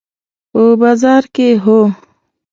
په 0.51 0.61
بازار 0.81 1.23
کې، 1.35 1.47
هو 1.63 1.79